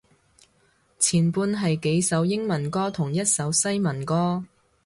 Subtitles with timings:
[0.97, 4.43] 前半係幾首英文歌同一首西文歌